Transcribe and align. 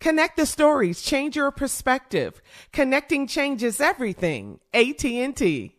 Connect 0.00 0.38
the 0.38 0.46
stories, 0.46 1.02
change 1.02 1.36
your 1.36 1.50
perspective. 1.50 2.40
Connecting 2.72 3.26
changes 3.26 3.82
everything. 3.82 4.58
AT&T. 4.72 5.76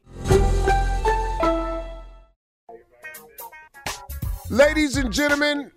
Ladies 4.52 4.98
and 4.98 5.12
gentlemen, 5.12 5.72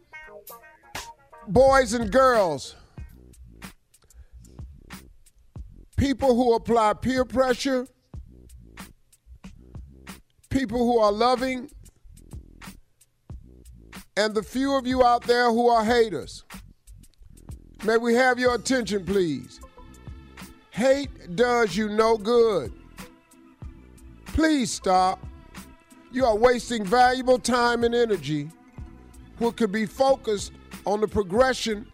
boys 1.49 1.95
and 1.95 2.13
girls, 2.13 2.77
people 5.97 6.35
who 6.35 6.55
apply 6.55 6.93
peer 6.95 7.25
pressure, 7.25 7.87
people 10.51 10.79
who 10.79 10.99
are 10.99 11.13
loving, 11.13 11.71
and 14.19 14.35
the 14.35 14.43
few 14.43 14.77
of 14.77 14.87
you 14.87 15.03
out 15.03 15.23
there 15.23 15.51
who 15.51 15.69
are 15.69 15.83
haters. 15.83 16.44
May 17.85 17.99
we 17.99 18.15
have 18.15 18.39
your 18.39 18.55
attention, 18.55 19.05
please? 19.05 19.61
Hate 20.71 21.37
does 21.37 21.77
you 21.77 21.91
no 21.91 22.17
good. 22.17 22.73
Please 24.25 24.73
stop. 24.73 25.25
You 26.11 26.25
are 26.25 26.37
wasting 26.37 26.85
valuable 26.85 27.39
time 27.39 27.85
and 27.85 27.95
energy 27.95 28.51
what 29.39 29.57
could 29.57 29.71
be 29.71 29.85
focused 29.85 30.53
on 30.87 31.01
the 31.01 31.09
progression 31.09 31.87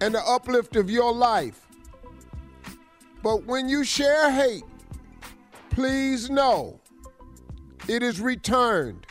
and 0.00 0.14
the 0.14 0.22
uplift 0.24 0.76
of 0.76 0.88
your 0.88 1.12
life. 1.12 1.66
But 3.22 3.44
when 3.46 3.68
you 3.68 3.82
share 3.82 4.30
hate, 4.30 4.64
please 5.70 6.30
know 6.30 6.80
it 7.88 8.02
is 8.02 8.20
returned. 8.20 9.06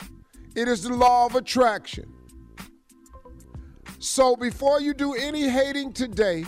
It 0.56 0.68
is 0.68 0.84
the 0.84 0.94
law 0.94 1.26
of 1.26 1.36
attraction. 1.36 2.14
So 4.02 4.36
before 4.36 4.82
you 4.82 4.96
do 4.96 5.14
any 5.14 5.48
hating 5.48 5.94
today, 5.94 6.44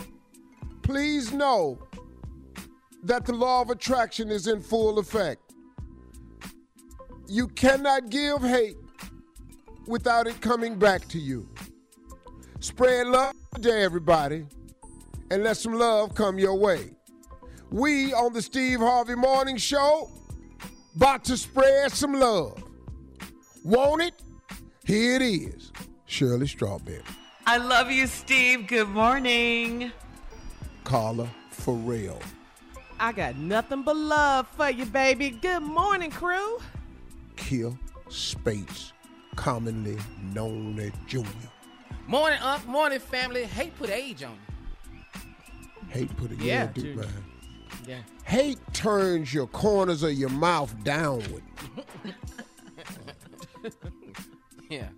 please 0.82 1.32
know 1.32 1.78
that 3.04 3.24
the 3.24 3.32
law 3.32 3.62
of 3.62 3.70
attraction 3.70 4.28
is 4.28 4.48
in 4.48 4.60
full 4.60 4.98
effect. 4.98 5.40
You 7.28 7.46
cannot 7.46 8.10
give 8.10 8.42
hate 8.42 8.76
without 9.86 10.26
it 10.26 10.40
coming 10.40 10.76
back 10.76 11.06
to 11.10 11.18
you. 11.20 11.48
Spread 12.58 13.06
love 13.06 13.34
today, 13.54 13.84
everybody, 13.84 14.46
and 15.30 15.44
let 15.44 15.56
some 15.56 15.74
love 15.74 16.12
come 16.16 16.40
your 16.40 16.58
way. 16.58 16.90
We 17.70 18.12
on 18.14 18.32
the 18.32 18.42
Steve 18.42 18.80
Harvey 18.80 19.14
Morning 19.14 19.58
Show 19.58 20.10
about 20.96 21.24
to 21.26 21.36
spread 21.36 21.92
some 21.92 22.14
love. 22.14 22.64
Want 23.62 24.02
it? 24.02 24.14
Here 24.84 25.14
it 25.14 25.22
is. 25.22 25.70
Shirley 26.06 26.48
Strawberry. 26.48 27.04
I 27.46 27.58
love 27.58 27.90
you, 27.90 28.06
Steve. 28.06 28.66
Good 28.66 28.88
morning. 28.88 29.92
Carla 30.84 31.28
Ferrell. 31.50 32.20
I 32.98 33.12
got 33.12 33.36
nothing 33.36 33.82
but 33.82 33.96
love 33.96 34.48
for 34.48 34.70
you, 34.70 34.86
baby. 34.86 35.30
Good 35.30 35.60
morning, 35.62 36.10
crew. 36.10 36.58
Kier 37.36 37.76
Spates, 38.08 38.92
commonly 39.36 39.98
known 40.32 40.78
as 40.78 40.92
Junior. 41.06 41.28
Morning, 42.06 42.38
Unc. 42.40 42.66
Morning, 42.66 42.98
family. 43.00 43.44
Hate 43.44 43.76
put 43.78 43.90
age 43.90 44.22
on 44.22 44.32
me. 44.32 44.90
Hate 45.88 46.16
put 46.16 46.32
a 46.32 46.36
Yeah, 46.36 46.44
yeah, 46.44 46.66
dude, 46.72 46.84
dude. 46.84 46.96
man. 46.96 47.08
Yeah. 47.86 47.98
Hate 48.24 48.58
turns 48.72 49.34
your 49.34 49.46
corners 49.48 50.02
of 50.02 50.12
your 50.12 50.30
mouth 50.30 50.74
downward. 50.82 51.42
Yeah. 54.70 54.88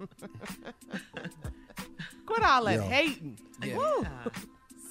Quit 2.37 2.49
all 2.49 2.65
that 2.65 2.75
Yeah. 2.75 2.83
hating. 2.83 3.39
Yeah. 3.63 3.77
Woo. 3.77 4.07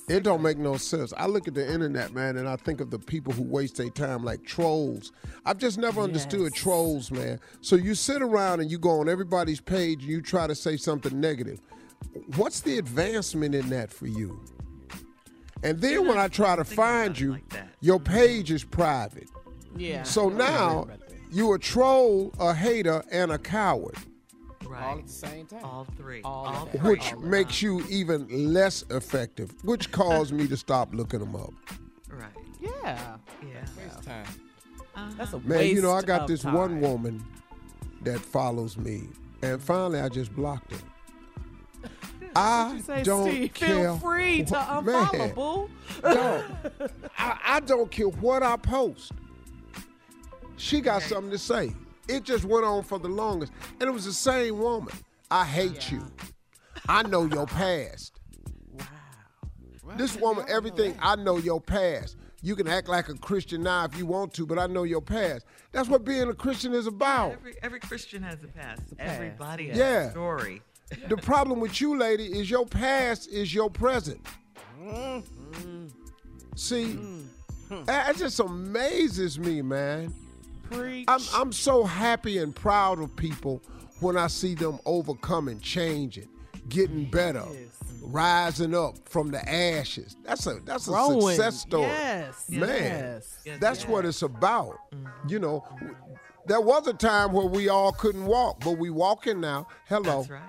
It 0.07 0.21
don't 0.21 0.43
make 0.43 0.59
no 0.59 0.77
sense. 0.77 1.13
I 1.17 1.25
look 1.25 1.47
at 1.47 1.55
the 1.55 1.67
internet, 1.67 2.13
man, 2.13 2.37
and 2.37 2.47
I 2.47 2.57
think 2.57 2.79
of 2.79 2.91
the 2.91 2.99
people 2.99 3.33
who 3.33 3.41
waste 3.41 3.77
their 3.77 3.89
time 3.89 4.23
like 4.23 4.43
trolls. 4.45 5.11
I've 5.47 5.57
just 5.57 5.79
never 5.79 5.99
understood 5.99 6.53
trolls, 6.53 7.09
man. 7.09 7.39
So 7.61 7.75
you 7.75 7.95
sit 7.95 8.21
around 8.21 8.59
and 8.59 8.69
you 8.69 8.77
go 8.77 8.99
on 8.99 9.09
everybody's 9.09 9.59
page 9.59 10.01
and 10.03 10.11
you 10.11 10.21
try 10.21 10.45
to 10.45 10.53
say 10.53 10.77
something 10.77 11.19
negative. 11.19 11.59
What's 12.35 12.61
the 12.61 12.77
advancement 12.77 13.55
in 13.55 13.67
that 13.69 13.91
for 13.91 14.05
you? 14.05 14.39
And 15.63 15.81
then 15.81 16.07
when 16.07 16.19
I 16.19 16.27
try 16.27 16.55
to 16.55 16.63
find 16.63 17.19
you, 17.19 17.39
your 17.81 17.99
page 17.99 18.51
is 18.51 18.63
private. 18.63 19.27
Yeah. 19.75 20.03
So 20.03 20.29
now 20.29 20.85
you're 21.31 21.55
a 21.55 21.59
troll, 21.59 22.31
a 22.39 22.53
hater, 22.53 23.03
and 23.11 23.31
a 23.31 23.39
coward. 23.39 23.95
Right. 24.75 24.83
All 24.83 24.97
at 24.99 25.07
the 25.07 25.11
same 25.11 25.45
time. 25.45 25.63
All 25.63 25.87
three. 25.97 26.21
All 26.23 26.45
All 26.47 26.65
three. 26.65 26.79
which 26.91 27.15
makes 27.17 27.61
you 27.61 27.83
even 27.89 28.27
less 28.53 28.83
effective, 28.89 29.53
which 29.63 29.91
caused 29.91 30.33
me 30.33 30.47
to 30.47 30.57
stop 30.57 30.93
looking 30.93 31.19
them 31.19 31.35
up. 31.35 31.53
Right. 32.09 32.27
Yeah. 32.59 33.15
Yeah. 33.41 33.65
FaceTime. 33.77 34.27
Uh-huh. 34.95 35.11
That's 35.17 35.33
a 35.33 35.39
Man, 35.39 35.65
you 35.67 35.81
know, 35.81 35.91
I 35.91 36.01
got 36.01 36.21
of 36.21 36.27
this 36.27 36.43
one 36.43 36.79
woman 36.81 37.23
that 38.03 38.19
follows 38.19 38.77
me, 38.77 39.03
and 39.41 39.61
finally 39.61 39.99
I 39.99 40.09
just 40.09 40.33
blocked 40.35 40.71
her. 40.73 41.89
I 42.35 42.81
say, 42.85 43.03
don't 43.03 43.29
Steve, 43.29 43.53
care. 43.53 43.67
feel 43.75 43.97
free 43.97 44.43
to 44.45 44.53
unfollow, 44.55 45.13
Man, 45.17 45.33
boo. 45.33 45.69
dog, 46.01 46.43
I, 47.17 47.39
I 47.45 47.59
don't 47.61 47.89
care 47.89 48.07
what 48.07 48.43
I 48.43 48.57
post. 48.57 49.11
She 50.57 50.81
got 50.81 51.01
something 51.01 51.31
to 51.31 51.37
say. 51.37 51.73
It 52.07 52.23
just 52.23 52.45
went 52.45 52.65
on 52.65 52.83
for 52.83 52.99
the 52.99 53.07
longest, 53.07 53.51
and 53.79 53.89
it 53.89 53.91
was 53.91 54.05
the 54.05 54.13
same 54.13 54.59
woman. 54.59 54.93
I 55.31 55.45
hate 55.45 55.91
you. 55.91 56.05
I 56.87 57.03
know 57.03 57.25
your 57.25 57.47
past. 57.47 58.19
Wow. 58.71 59.95
This 59.97 60.15
woman, 60.15 60.45
everything, 60.47 60.95
I 61.01 61.15
know 61.15 61.37
your 61.37 61.59
past. 61.59 62.17
You 62.41 62.55
can 62.55 62.67
act 62.67 62.87
like 62.87 63.09
a 63.09 63.15
Christian 63.15 63.63
now 63.63 63.85
if 63.85 63.97
you 63.97 64.05
want 64.05 64.33
to, 64.35 64.45
but 64.45 64.59
I 64.59 64.67
know 64.67 64.83
your 64.83 65.01
past. 65.01 65.45
That's 65.71 65.89
what 65.89 66.05
being 66.05 66.29
a 66.29 66.33
Christian 66.33 66.73
is 66.73 66.85
about. 66.85 67.31
Every, 67.33 67.55
every 67.63 67.79
Christian 67.79 68.21
has 68.21 68.43
a 68.43 68.47
past. 68.47 68.95
past, 68.97 69.11
Everybody 69.15 69.69
has 69.69 69.77
yeah. 69.77 70.03
a 70.03 70.11
story. 70.11 70.61
The 71.07 71.17
problem 71.17 71.59
with 71.59 71.81
you, 71.81 71.97
lady, 71.97 72.25
is 72.25 72.49
your 72.49 72.65
past 72.65 73.27
is 73.29 73.53
your 73.53 73.71
present. 73.71 74.23
Mm-hmm. 74.79 75.87
See, 76.55 76.85
mm-hmm. 76.93 77.83
that 77.85 78.15
just 78.17 78.39
amazes 78.39 79.39
me, 79.39 79.63
man. 79.63 80.13
Preach. 80.71 81.05
I'm, 81.07 81.21
I'm 81.33 81.51
so 81.51 81.83
happy 81.83 82.37
and 82.39 82.55
proud 82.55 82.99
of 82.99 83.15
people 83.15 83.61
when 83.99 84.17
I 84.17 84.27
see 84.27 84.55
them 84.55 84.79
overcoming, 84.85 85.59
changing, 85.59 86.27
getting 86.69 87.05
better, 87.05 87.45
rising 88.01 88.73
up 88.75 88.95
from 89.07 89.29
the 89.31 89.47
ashes. 89.49 90.15
That's 90.23 90.45
a 90.47 90.59
that's 90.65 90.87
a 90.87 90.91
Growing. 90.91 91.21
success 91.35 91.61
story. 91.61 91.83
Yes. 91.87 92.49
Man, 92.49 92.69
Yes. 92.69 93.37
Yes, 93.45 93.59
that's 93.59 93.87
what 93.87 94.05
it's 94.05 94.21
about. 94.21 94.77
You 95.27 95.39
know, 95.39 95.63
w- 95.79 95.95
there 96.47 96.61
was 96.61 96.87
a 96.87 96.93
time 96.93 97.31
where 97.31 97.47
we 97.47 97.69
all 97.69 97.91
couldn't 97.91 98.25
walk, 98.25 98.59
but 98.63 98.77
we 98.77 98.89
walking 98.89 99.39
now. 99.39 99.67
Hello. 99.87 100.17
That's 100.19 100.29
right. 100.29 100.41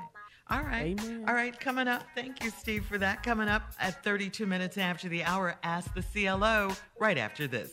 All 0.49 0.63
right. 0.63 0.99
Amen. 1.01 1.25
All 1.27 1.35
right. 1.35 1.59
Coming 1.59 1.89
up. 1.89 2.05
Thank 2.15 2.45
you, 2.45 2.51
Steve, 2.51 2.85
for 2.87 2.99
that. 2.99 3.23
Coming 3.25 3.49
up 3.49 3.63
at 3.81 4.05
32 4.05 4.47
minutes 4.47 4.79
after 4.79 5.09
the 5.09 5.25
hour, 5.25 5.57
Ask 5.65 5.93
the 5.95 6.03
CLO 6.03 6.73
right 7.01 7.19
after 7.19 7.49
this. 7.49 7.73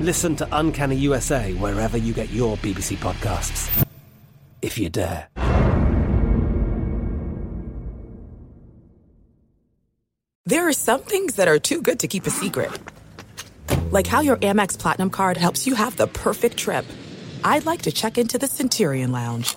Listen 0.00 0.36
to 0.36 0.46
Uncanny 0.52 0.94
USA 0.94 1.52
wherever 1.54 1.98
you 1.98 2.14
get 2.14 2.30
your 2.30 2.56
BBC 2.58 2.96
podcasts, 2.98 3.84
if 4.62 4.78
you 4.78 4.88
dare. 4.88 5.28
There 10.46 10.68
are 10.68 10.72
some 10.72 11.00
things 11.00 11.34
that 11.34 11.48
are 11.48 11.58
too 11.58 11.82
good 11.82 11.98
to 11.98 12.06
keep 12.06 12.26
a 12.26 12.30
secret. 12.30 12.70
Like 13.90 14.06
how 14.06 14.20
your 14.20 14.36
Amex 14.36 14.78
Platinum 14.78 15.10
card 15.10 15.36
helps 15.36 15.66
you 15.66 15.74
have 15.74 15.96
the 15.96 16.06
perfect 16.06 16.56
trip. 16.56 16.86
I'd 17.42 17.66
like 17.66 17.82
to 17.82 17.90
check 17.90 18.18
into 18.18 18.38
the 18.38 18.46
Centurion 18.46 19.10
Lounge. 19.10 19.56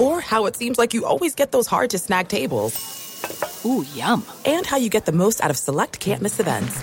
Or 0.00 0.20
how 0.20 0.46
it 0.46 0.56
seems 0.56 0.78
like 0.78 0.94
you 0.94 1.06
always 1.06 1.36
get 1.36 1.52
those 1.52 1.68
hard 1.68 1.90
to 1.90 1.98
snag 2.00 2.26
tables. 2.26 2.74
Ooh, 3.64 3.86
yum. 3.94 4.26
And 4.44 4.66
how 4.66 4.78
you 4.78 4.90
get 4.90 5.06
the 5.06 5.12
most 5.12 5.40
out 5.42 5.50
of 5.50 5.56
select 5.56 6.00
can't 6.00 6.20
miss 6.20 6.40
events. 6.40 6.82